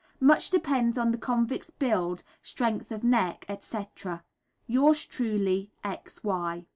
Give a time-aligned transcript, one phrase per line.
[0.19, 4.23] Much depends on the convict's build, strength of neck, etc.
[4.65, 6.23] Yours truly, X.
[6.23, 6.65] Y.